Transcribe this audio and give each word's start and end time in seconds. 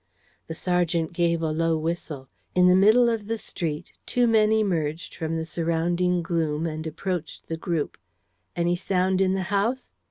The 0.47 0.55
sergeant 0.55 1.13
gave 1.13 1.43
a 1.43 1.51
low 1.51 1.77
whistle. 1.77 2.27
In 2.55 2.67
the 2.67 2.75
middle 2.75 3.07
of 3.07 3.27
the 3.27 3.37
street, 3.37 3.93
two 4.07 4.25
men 4.25 4.51
emerged 4.51 5.13
from 5.13 5.37
the 5.37 5.45
surrounding 5.45 6.23
gloom 6.23 6.65
and 6.65 6.87
approached 6.87 7.47
the 7.47 7.55
group. 7.55 7.99
"Any 8.55 8.75
sound 8.75 9.21
in 9.21 9.35
the 9.35 9.43
house?" 9.53 9.91